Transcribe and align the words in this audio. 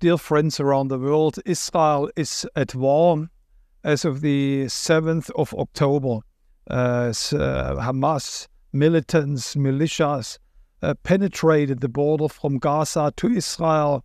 Dear 0.00 0.16
friends 0.16 0.58
around 0.58 0.88
the 0.88 0.98
world, 0.98 1.38
Israel 1.44 2.10
is 2.16 2.46
at 2.56 2.74
war 2.74 3.28
as 3.84 4.06
of 4.06 4.22
the 4.22 4.64
7th 4.64 5.30
of 5.32 5.52
October. 5.52 6.20
Uh, 6.70 7.10
Hamas 7.12 8.48
militants, 8.72 9.56
militias 9.56 10.38
uh, 10.80 10.94
penetrated 11.02 11.80
the 11.80 11.90
border 11.90 12.30
from 12.30 12.56
Gaza 12.56 13.12
to 13.18 13.28
Israel. 13.28 14.02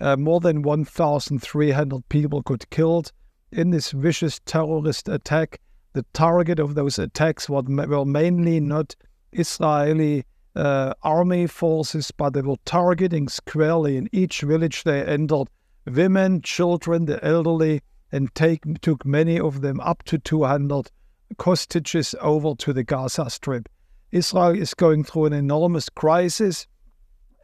Uh, 0.00 0.16
more 0.16 0.40
than 0.40 0.62
1,300 0.62 2.08
people 2.08 2.42
got 2.42 2.68
killed 2.70 3.12
in 3.52 3.70
this 3.70 3.92
vicious 3.92 4.40
terrorist 4.46 5.08
attack. 5.08 5.60
The 5.92 6.04
target 6.12 6.58
of 6.58 6.74
those 6.74 6.98
attacks 6.98 7.48
were 7.48 7.62
mainly 7.62 8.58
not 8.58 8.96
Israeli 9.30 10.24
uh, 10.56 10.94
army 11.02 11.46
forces, 11.46 12.10
but 12.10 12.32
they 12.32 12.40
were 12.40 12.56
targeting 12.64 13.28
squarely 13.28 13.96
in 13.96 14.08
each 14.10 14.40
village 14.40 14.84
they 14.84 15.04
entered 15.04 15.48
women, 15.84 16.40
children, 16.42 17.04
the 17.04 17.22
elderly, 17.24 17.82
and 18.10 18.34
take, 18.34 18.62
took 18.80 19.04
many 19.04 19.38
of 19.38 19.60
them 19.60 19.78
up 19.80 20.02
to 20.04 20.18
200 20.18 20.90
hostages 21.38 22.14
over 22.20 22.54
to 22.54 22.72
the 22.72 22.82
Gaza 22.82 23.28
Strip. 23.28 23.68
Israel 24.12 24.56
is 24.56 24.74
going 24.74 25.04
through 25.04 25.26
an 25.26 25.32
enormous 25.32 25.88
crisis 25.88 26.66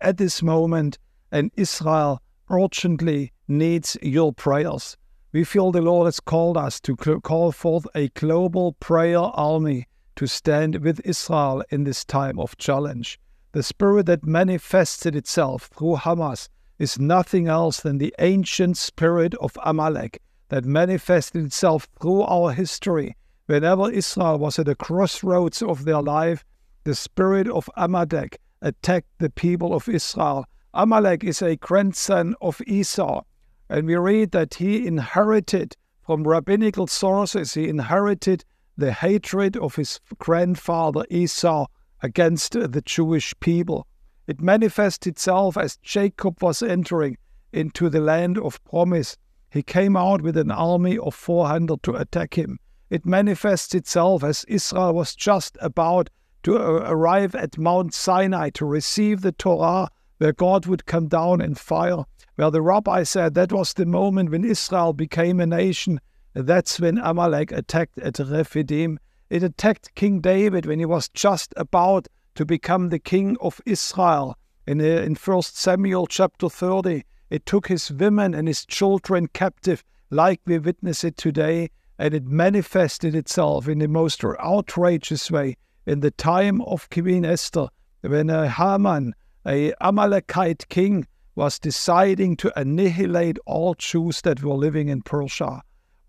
at 0.00 0.16
this 0.16 0.42
moment, 0.42 0.98
and 1.30 1.50
Israel 1.56 2.20
urgently 2.50 3.33
needs 3.48 3.97
your 4.02 4.33
prayers. 4.33 4.97
We 5.33 5.44
feel 5.44 5.72
the 5.72 5.80
Lord 5.80 6.06
has 6.06 6.20
called 6.20 6.56
us 6.56 6.80
to 6.80 6.97
call 6.97 7.52
forth 7.52 7.86
a 7.94 8.08
global 8.08 8.72
prayer 8.74 9.19
army 9.19 9.86
to 10.22 10.28
stand 10.28 10.76
with 10.84 11.00
Israel 11.04 11.64
in 11.70 11.82
this 11.82 12.04
time 12.04 12.38
of 12.38 12.56
challenge. 12.56 13.18
The 13.50 13.62
spirit 13.64 14.06
that 14.06 14.24
manifested 14.24 15.16
itself 15.16 15.68
through 15.76 15.96
Hamas 15.96 16.48
is 16.78 16.96
nothing 16.96 17.48
else 17.48 17.80
than 17.80 17.98
the 17.98 18.14
ancient 18.20 18.77
spirit 18.77 19.34
of 19.40 19.58
Amalek 19.64 20.22
that 20.48 20.64
manifested 20.64 21.44
itself 21.44 21.88
through 22.00 22.22
our 22.22 22.52
history. 22.52 23.16
Whenever 23.47 23.91
Israel 23.91 24.38
was 24.38 24.60
at 24.60 24.66
the 24.66 24.77
crossroads 24.77 25.60
of 25.60 25.84
their 25.84 26.00
life, 26.00 26.44
the 26.84 26.94
spirit 26.94 27.48
of 27.48 27.69
Amalek 27.77 28.38
attacked 28.60 29.19
the 29.19 29.30
people 29.30 29.75
of 29.75 29.88
Israel. 29.88 30.47
Amalek 30.72 31.25
is 31.25 31.42
a 31.42 31.56
grandson 31.56 32.36
of 32.41 32.62
Esau, 32.69 33.22
and 33.69 33.88
we 33.88 33.97
read 33.97 34.30
that 34.30 34.54
he 34.54 34.86
inherited 34.86 35.77
from 36.06 36.22
rabbinical 36.22 36.86
sources, 36.86 37.54
he 37.54 37.69
inherited 37.69 38.44
the 38.77 38.92
hatred 38.92 39.56
of 39.56 39.77
his 39.77 40.01
grandfather 40.19 41.05
Esau 41.11 41.67
against 42.03 42.53
the 42.53 42.83
Jewish 42.84 43.34
people. 43.41 43.87
It 44.27 44.41
manifests 44.41 45.06
itself 45.06 45.56
as 45.56 45.77
Jacob 45.78 46.42
was 46.42 46.62
entering 46.62 47.19
into 47.53 47.89
the 47.89 48.00
land 48.00 48.39
of 48.39 48.62
promise. 48.65 49.17
He 49.50 49.62
came 49.62 49.97
out 49.97 50.23
with 50.23 50.37
an 50.37 50.50
army 50.50 50.97
of 50.97 51.15
400 51.15 51.83
to 51.83 51.97
attack 51.97 52.34
him. 52.34 52.59
It 52.89 53.05
manifests 53.06 53.75
itself 53.75 54.25
as 54.25 54.45
Israel 54.45 54.95
was 54.95 55.15
just 55.15 55.56
about 55.61 56.09
to 56.43 56.56
arrive 56.56 57.34
at 57.34 57.59
Mount 57.59 57.95
Sinai 57.95 58.50
to 58.50 58.65
receive 58.65 59.20
the 59.20 59.33
Torah, 59.33 59.89
where 60.19 60.33
God 60.33 60.67
would 60.67 60.87
come 60.87 61.09
down 61.09 61.41
in 61.41 61.55
fire. 61.55 62.05
Where 62.37 62.50
the 62.50 62.62
rabbi 62.62 63.03
said 63.03 63.34
that 63.34 63.53
was 63.53 63.75
the 63.75 63.87
moment 63.87 64.31
when 64.31 64.45
Israel 64.45 64.93
became 64.93 65.41
a 65.41 65.47
nation 65.47 66.00
that's 66.34 66.80
when 66.80 66.98
Amalek 66.98 67.52
attacked 67.52 67.98
at 67.98 68.19
Rephidim. 68.19 68.98
It 69.28 69.42
attacked 69.42 69.94
King 69.94 70.20
David 70.20 70.66
when 70.66 70.78
he 70.78 70.86
was 70.86 71.08
just 71.11 71.52
about 71.56 72.08
to 72.34 72.44
become 72.44 72.88
the 72.88 72.98
king 72.98 73.36
of 73.41 73.61
Israel. 73.66 74.36
In, 74.66 74.80
uh, 74.80 74.84
in 74.84 75.14
1 75.14 75.42
Samuel 75.42 76.06
chapter 76.06 76.48
30, 76.48 77.05
it 77.30 77.47
took 77.47 77.66
his 77.69 77.91
women 77.91 78.34
and 78.34 78.48
his 78.48 78.64
children 78.64 79.27
captive, 79.28 79.84
like 80.10 80.41
we 80.47 80.58
witness 80.58 81.05
it 81.05 81.16
today, 81.16 81.70
and 81.98 82.14
it 82.14 82.25
manifested 82.25 83.14
itself 83.14 83.69
in 83.69 83.78
the 83.78 83.88
most 83.88 84.25
outrageous 84.25 85.30
way 85.30 85.56
in 85.87 86.00
the 86.00 86.10
time 86.10 86.60
of 86.62 86.88
Queen 86.91 87.25
Esther, 87.25 87.69
when 88.03 88.31
uh, 88.31 88.49
Haman, 88.49 89.14
a 89.47 89.72
Amalekite 89.81 90.69
king, 90.69 91.06
was 91.34 91.59
deciding 91.59 92.37
to 92.37 92.59
annihilate 92.59 93.38
all 93.47 93.75
Jews 93.75 94.20
that 94.22 94.43
were 94.43 94.54
living 94.54 94.88
in 94.88 95.03
Persia. 95.03 95.62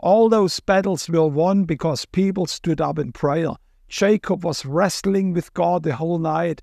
All 0.03 0.27
those 0.27 0.59
battles 0.59 1.07
were 1.07 1.29
won 1.29 1.63
because 1.63 2.03
people 2.03 2.45
stood 2.45 2.81
up 2.81 2.99
in 2.99 3.13
prayer. 3.13 3.51
Jacob 3.87 4.43
was 4.43 4.65
wrestling 4.65 5.31
with 5.31 5.53
God 5.53 5.83
the 5.83 5.95
whole 5.95 6.19
night. 6.19 6.61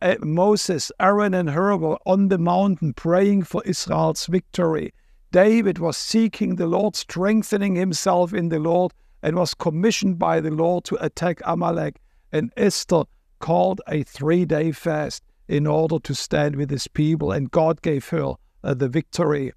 Eh, 0.00 0.16
Moses, 0.22 0.90
Aaron, 0.98 1.34
and 1.34 1.50
Hur 1.50 1.76
were 1.76 1.98
on 2.06 2.28
the 2.28 2.38
mountain 2.38 2.94
praying 2.94 3.42
for 3.42 3.62
Israel's 3.66 4.24
victory. 4.24 4.94
David 5.32 5.78
was 5.78 5.98
seeking 5.98 6.56
the 6.56 6.66
Lord, 6.66 6.96
strengthening 6.96 7.76
himself 7.76 8.32
in 8.32 8.48
the 8.48 8.58
Lord, 8.58 8.94
and 9.22 9.36
was 9.36 9.52
commissioned 9.52 10.18
by 10.18 10.40
the 10.40 10.50
Lord 10.50 10.84
to 10.84 11.04
attack 11.04 11.42
Amalek. 11.44 12.00
And 12.32 12.54
Esther 12.56 13.02
called 13.38 13.82
a 13.86 14.02
three 14.02 14.46
day 14.46 14.72
fast 14.72 15.22
in 15.46 15.66
order 15.66 15.98
to 15.98 16.14
stand 16.14 16.56
with 16.56 16.70
his 16.70 16.88
people, 16.88 17.32
and 17.32 17.50
God 17.50 17.82
gave 17.82 18.08
her 18.08 18.36
uh, 18.64 18.72
the 18.72 18.88
victory. 18.88 19.52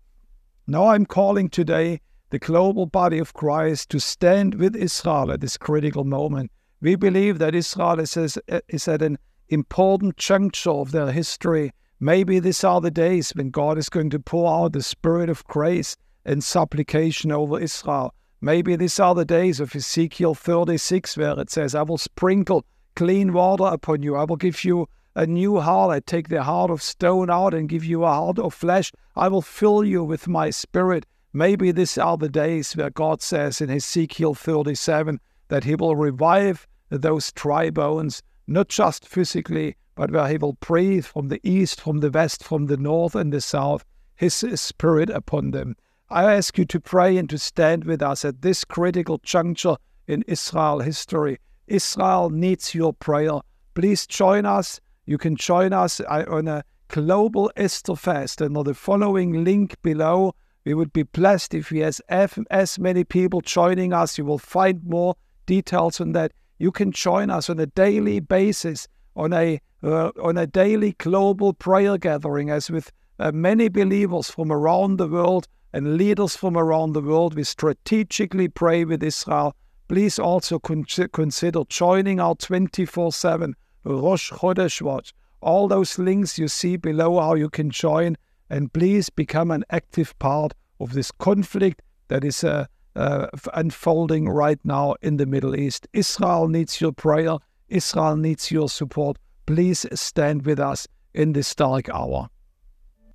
Now 0.68 0.88
I'm 0.88 1.06
calling 1.06 1.48
today 1.48 2.02
the 2.32 2.40
global 2.40 2.86
body 2.86 3.20
of 3.20 3.34
Christ 3.34 3.90
to 3.90 4.00
stand 4.00 4.56
with 4.56 4.74
Israel 4.76 5.32
at 5.32 5.42
this 5.42 5.58
critical 5.58 6.06
moment. 6.06 6.50
We 6.80 6.96
believe 6.96 7.40
that 7.40 7.54
Israel 7.54 8.00
is, 8.00 8.16
is 8.16 8.88
at 8.88 9.02
an 9.02 9.18
important 9.50 10.16
juncture 10.16 10.72
of 10.72 10.92
their 10.92 11.12
history. 11.12 11.74
Maybe 12.00 12.40
these 12.40 12.64
are 12.64 12.80
the 12.80 12.90
days 12.90 13.32
when 13.32 13.52
God 13.52 13.78
is 13.78 13.90
going 13.90 14.10
to 14.12 14.20
pour 14.20 14.50
out 14.50 14.72
the 14.72 14.82
spirit 14.82 15.30
of 15.30 15.44
grace 15.44 15.98
and 16.24 16.42
supplication 16.42 17.34
over 17.34 17.60
Israel. 17.60 18.16
Maybe 18.40 18.78
these 18.78 19.00
are 19.00 19.14
the 19.14 19.26
days 19.26 19.60
of 19.60 19.76
Ezekiel 19.76 20.34
36, 20.34 21.18
where 21.18 21.38
it 21.38 21.52
says, 21.52 21.76
I 21.76 21.82
will 21.84 21.98
sprinkle 21.98 22.66
clean 22.96 23.34
water 23.34 23.66
upon 23.66 24.04
you. 24.04 24.16
I 24.16 24.24
will 24.24 24.38
give 24.38 24.64
you 24.64 24.88
a 25.16 25.28
new 25.28 25.60
heart. 25.60 25.92
I 25.92 26.00
take 26.00 26.30
the 26.30 26.44
heart 26.44 26.72
of 26.72 26.82
stone 26.82 27.30
out 27.30 27.54
and 27.54 27.68
give 27.68 27.84
you 27.84 28.06
a 28.06 28.08
heart 28.08 28.40
of 28.40 28.54
flesh. 28.54 28.94
I 29.18 29.28
will 29.28 29.42
fill 29.42 29.84
you 29.84 30.04
with 30.04 30.30
my 30.30 30.50
spirit 30.50 31.06
Maybe 31.34 31.72
these 31.72 31.98
are 31.98 32.18
the 32.18 32.30
days 32.30 32.76
where 32.76 32.90
God 32.90 33.22
says 33.22 33.62
in 33.62 33.70
Ezekiel 33.70 34.36
37 34.36 35.20
that 35.48 35.64
He 35.64 35.76
will 35.76 35.96
revive 35.96 36.68
those 36.90 37.32
dry 37.32 37.70
bones, 37.70 38.22
not 38.48 38.68
just 38.68 39.08
physically, 39.08 39.78
but 39.96 40.12
where 40.12 40.28
He 40.28 40.38
will 40.38 40.58
breathe 40.60 41.06
from 41.06 41.30
the 41.30 41.40
east, 41.44 41.80
from 41.80 42.00
the 42.00 42.12
west, 42.12 42.44
from 42.44 42.66
the 42.66 42.76
north, 42.76 43.16
and 43.16 43.32
the 43.32 43.40
south 43.40 43.86
His 44.16 44.34
Spirit 44.34 45.10
upon 45.10 45.52
them. 45.52 45.76
I 46.10 46.34
ask 46.34 46.58
you 46.58 46.66
to 46.66 46.80
pray 46.82 47.16
and 47.16 47.30
to 47.30 47.38
stand 47.38 47.86
with 47.86 48.02
us 48.02 48.26
at 48.26 48.42
this 48.42 48.66
critical 48.66 49.20
juncture 49.24 49.78
in 50.08 50.24
Israel 50.28 50.80
history. 50.80 51.40
Israel 51.68 52.30
needs 52.30 52.76
your 52.76 52.92
prayer. 52.92 53.40
Please 53.74 54.06
join 54.06 54.46
us. 54.46 54.82
You 55.06 55.18
can 55.18 55.38
join 55.38 55.72
us 55.72 56.02
uh, 56.02 56.26
on 56.28 56.50
a 56.50 56.66
global 56.90 57.50
Esther 57.56 57.96
fast 57.96 58.42
under 58.42 58.64
the 58.64 58.74
following 58.74 59.46
link 59.46 59.82
below. 59.82 60.36
We 60.64 60.76
would 60.76 60.94
be 60.94 61.04
blessed 61.04 61.56
if 61.56 61.72
we 61.72 61.80
have 61.80 62.38
as 62.52 62.78
many 62.78 63.04
people 63.04 63.42
joining 63.42 63.94
us. 63.94 64.18
You 64.18 64.26
will 64.26 64.38
find 64.38 64.84
more 64.84 65.16
details 65.48 66.00
on 66.00 66.12
that. 66.12 66.34
You 66.60 66.72
can 66.72 66.92
join 66.92 67.32
us 67.32 67.50
on 67.50 67.60
a 67.60 67.66
daily 67.66 68.20
basis 68.20 68.88
on 69.16 69.34
a 69.34 69.60
uh, 69.84 70.12
on 70.22 70.38
a 70.38 70.46
daily 70.46 70.92
global 71.00 71.54
prayer 71.54 71.98
gathering, 71.98 72.52
as 72.52 72.70
with 72.70 72.92
uh, 73.18 73.32
many 73.32 73.68
believers 73.68 74.30
from 74.30 74.52
around 74.52 74.98
the 74.98 75.08
world 75.08 75.48
and 75.74 75.98
leaders 75.98 76.36
from 76.36 76.56
around 76.56 76.94
the 76.94 77.02
world. 77.02 77.34
We 77.34 77.44
strategically 77.44 78.48
pray 78.48 78.86
with 78.86 79.04
Israel. 79.04 79.56
Please 79.88 80.20
also 80.20 80.60
con- 80.60 80.86
consider 81.12 81.64
joining 81.70 82.20
our 82.20 82.36
24/7 82.36 83.54
Rosh 83.84 84.32
Chodesh 84.32 84.82
Watch. 84.82 85.14
All 85.42 85.68
those 85.68 85.98
links 85.98 86.38
you 86.38 86.48
see 86.48 86.78
below 86.78 87.20
how 87.20 87.34
you 87.34 87.50
can 87.50 87.72
join 87.72 88.16
and 88.52 88.74
please 88.74 89.10
become 89.10 89.50
an 89.50 89.64
active 89.70 90.18
part 90.20 90.54
of 90.82 90.92
this 90.92 91.10
conflict 91.10 91.82
that 92.10 92.26
is 92.26 92.44
uh, 92.44 92.66
uh, 92.98 93.28
unfolding 93.54 94.28
right 94.28 94.60
now 94.66 94.94
in 95.02 95.16
the 95.16 95.26
Middle 95.26 95.56
East. 95.56 95.88
Israel 95.94 96.50
needs 96.50 96.82
your 96.82 96.92
prayer, 96.92 97.38
Israel 97.70 98.18
needs 98.18 98.52
your 98.52 98.68
support. 98.68 99.18
Please 99.46 99.86
stand 99.94 100.46
with 100.46 100.60
us 100.60 100.86
in 101.14 101.32
this 101.32 101.56
dark 101.56 101.88
hour. 101.90 102.28